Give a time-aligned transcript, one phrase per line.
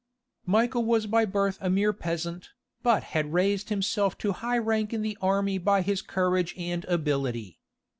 [0.47, 2.49] Michael was by birth a mere peasant,
[2.81, 7.59] but had raised himself to high rank in the army by his courage and ability.